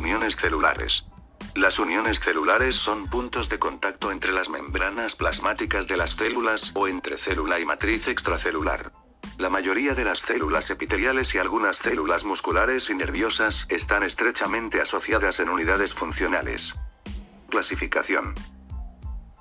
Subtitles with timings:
[0.00, 1.04] Uniones celulares.
[1.54, 6.88] Las uniones celulares son puntos de contacto entre las membranas plasmáticas de las células o
[6.88, 8.92] entre célula y matriz extracelular.
[9.36, 15.38] La mayoría de las células epiteliales y algunas células musculares y nerviosas están estrechamente asociadas
[15.38, 16.74] en unidades funcionales.
[17.50, 18.32] Clasificación.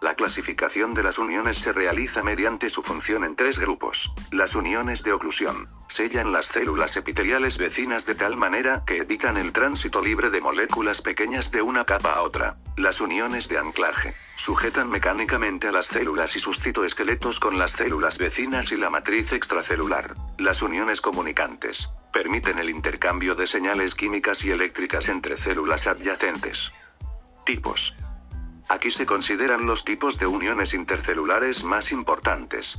[0.01, 4.13] La clasificación de las uniones se realiza mediante su función en tres grupos.
[4.31, 5.67] Las uniones de oclusión.
[5.89, 11.01] Sellan las células epiteliales vecinas de tal manera que evitan el tránsito libre de moléculas
[11.01, 12.55] pequeñas de una capa a otra.
[12.77, 14.15] Las uniones de anclaje.
[14.37, 19.33] Sujetan mecánicamente a las células y sus citoesqueletos con las células vecinas y la matriz
[19.33, 20.15] extracelular.
[20.37, 21.89] Las uniones comunicantes.
[22.13, 26.71] Permiten el intercambio de señales químicas y eléctricas entre células adyacentes.
[27.45, 27.95] Tipos.
[28.71, 32.77] Aquí se consideran los tipos de uniones intercelulares más importantes.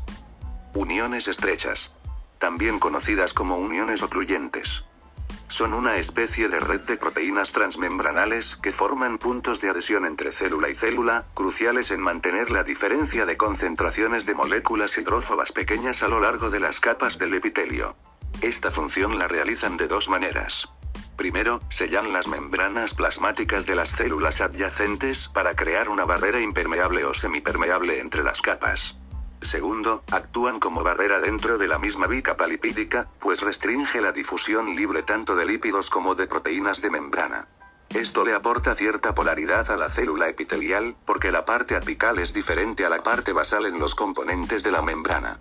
[0.72, 1.92] Uniones estrechas.
[2.38, 4.84] También conocidas como uniones ocluyentes.
[5.48, 10.68] Son una especie de red de proteínas transmembranales que forman puntos de adhesión entre célula
[10.68, 16.20] y célula, cruciales en mantener la diferencia de concentraciones de moléculas hidrófobas pequeñas a lo
[16.20, 17.96] largo de las capas del epitelio.
[18.42, 20.68] Esta función la realizan de dos maneras.
[21.20, 27.12] Primero, sellan las membranas plasmáticas de las células adyacentes para crear una barrera impermeable o
[27.12, 28.96] semipermeable entre las capas.
[29.42, 35.02] Segundo, actúan como barrera dentro de la misma bicapa lipídica, pues restringe la difusión libre
[35.02, 37.48] tanto de lípidos como de proteínas de membrana.
[37.90, 42.86] Esto le aporta cierta polaridad a la célula epitelial, porque la parte apical es diferente
[42.86, 45.38] a la parte basal en los componentes de la membrana.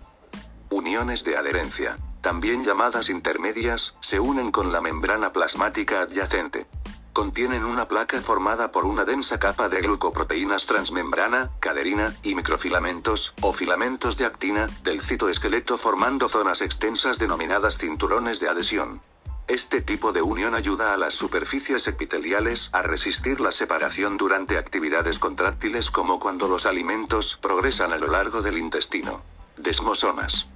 [0.68, 6.66] Uniones de adherencia también llamadas intermedias, se unen con la membrana plasmática adyacente.
[7.12, 13.52] Contienen una placa formada por una densa capa de glucoproteínas transmembrana, caderina, y microfilamentos, o
[13.52, 19.02] filamentos de actina, del citoesqueleto formando zonas extensas denominadas cinturones de adhesión.
[19.48, 25.18] Este tipo de unión ayuda a las superficies epiteliales a resistir la separación durante actividades
[25.18, 29.24] contráctiles como cuando los alimentos progresan a lo largo del intestino.
[29.56, 30.48] Desmosomas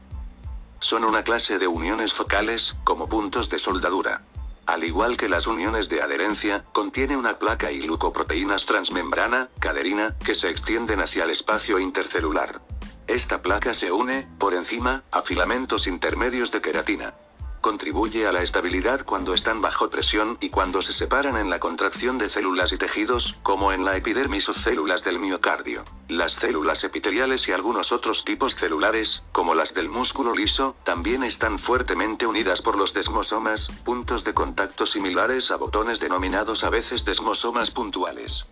[0.84, 4.22] son una clase de uniones focales, como puntos de soldadura.
[4.67, 10.34] Al igual que las uniones de adherencia, contiene una placa y glucoproteínas transmembrana, caderina, que
[10.34, 12.61] se extienden hacia el espacio intercelular.
[13.06, 17.15] Esta placa se une, por encima, a filamentos intermedios de queratina.
[17.64, 22.19] Contribuye a la estabilidad cuando están bajo presión y cuando se separan en la contracción
[22.19, 25.82] de células y tejidos, como en la epidermis o células del miocardio.
[26.06, 31.58] Las células epiteliales y algunos otros tipos celulares, como las del músculo liso, también están
[31.58, 37.70] fuertemente unidas por los desmosomas, puntos de contacto similares a botones denominados a veces desmosomas
[37.70, 38.44] puntuales.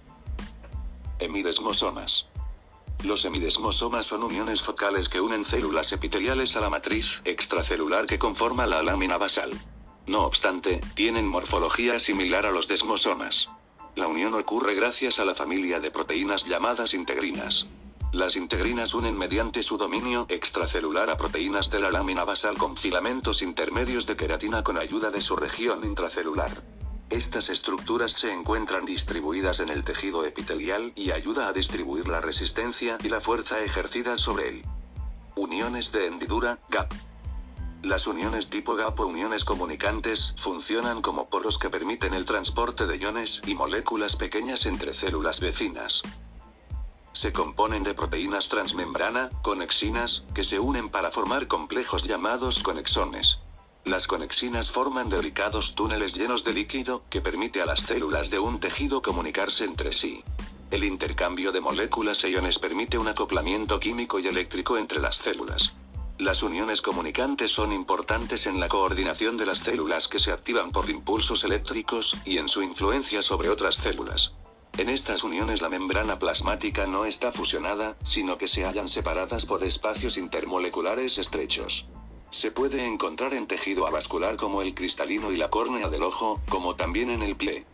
[1.18, 2.31] Hemidesmosomas.
[3.04, 8.66] Los semidesmosomas son uniones focales que unen células epiteliales a la matriz extracelular que conforma
[8.66, 9.50] la lámina basal.
[10.06, 13.50] No obstante, tienen morfología similar a los desmosomas.
[13.96, 17.66] La unión ocurre gracias a la familia de proteínas llamadas integrinas.
[18.12, 23.42] Las integrinas unen mediante su dominio extracelular a proteínas de la lámina basal con filamentos
[23.42, 26.62] intermedios de queratina con ayuda de su región intracelular.
[27.12, 32.96] Estas estructuras se encuentran distribuidas en el tejido epitelial y ayuda a distribuir la resistencia
[33.04, 34.62] y la fuerza ejercida sobre él.
[35.36, 36.90] Uniones de hendidura, GAP.
[37.82, 42.96] Las uniones tipo GAP o uniones comunicantes funcionan como poros que permiten el transporte de
[42.96, 46.00] iones y moléculas pequeñas entre células vecinas.
[47.12, 53.38] Se componen de proteínas transmembrana, conexinas, que se unen para formar complejos llamados conexones.
[53.84, 58.60] Las conexinas forman delicados túneles llenos de líquido, que permite a las células de un
[58.60, 60.22] tejido comunicarse entre sí.
[60.70, 65.74] El intercambio de moléculas e iones permite un acoplamiento químico y eléctrico entre las células.
[66.16, 70.88] Las uniones comunicantes son importantes en la coordinación de las células que se activan por
[70.88, 74.34] impulsos eléctricos, y en su influencia sobre otras células.
[74.78, 79.64] En estas uniones la membrana plasmática no está fusionada, sino que se hallan separadas por
[79.64, 81.88] espacios intermoleculares estrechos.
[82.32, 86.76] Se puede encontrar en tejido avascular como el cristalino y la córnea del ojo, como
[86.76, 87.66] también en el pie.